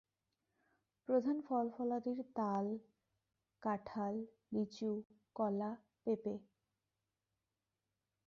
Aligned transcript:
প্রধান 1.09 1.37
ফল-ফলাদিব 1.41 2.17
তাল, 2.35 2.65
কাঁঠাল, 3.63 4.15
লিচু, 4.53 4.91
কলা, 5.35 5.71
পেঁপে। 6.05 6.35